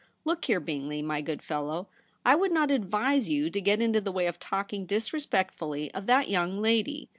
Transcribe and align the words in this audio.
Look 0.25 0.45
here, 0.45 0.59
Bingley, 0.59 1.03
my 1.03 1.21
good 1.21 1.43
fellow, 1.43 1.87
I 2.25 2.33
would 2.33 2.51
not 2.51 2.71
advise 2.71 3.29
you 3.29 3.51
to 3.51 3.61
get 3.61 3.81
into 3.83 4.01
the 4.01 4.11
way 4.11 4.25
of 4.25 4.39
talking 4.39 4.87
disrespectfully 4.87 5.93
of 5.93 6.07
that 6.07 6.27
young 6.27 6.59
lady. 6.59 7.07